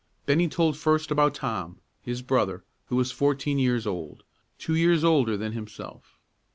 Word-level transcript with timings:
Bennie 0.25 0.47
told 0.47 0.75
first 0.77 1.11
about 1.11 1.35
Tom, 1.35 1.79
his 2.01 2.23
brother, 2.23 2.63
who 2.87 2.95
was 2.95 3.11
fourteen 3.11 3.59
years 3.59 3.85
old, 3.85 4.23
two 4.57 4.73
years 4.73 5.03
older 5.03 5.37
than 5.37 5.51
himself. 5.51 6.17